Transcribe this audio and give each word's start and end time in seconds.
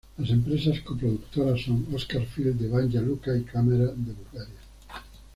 Las 0.17 0.31
empresas 0.31 0.79
co-productoras 0.81 1.61
son 1.61 1.85
Oskar 1.93 2.25
Film 2.25 2.57
de 2.57 2.67
Banja 2.67 2.99
Luka 3.01 3.37
y 3.37 3.43
Camera 3.43 3.85
de 3.85 3.93
Bulgaria. 4.13 4.57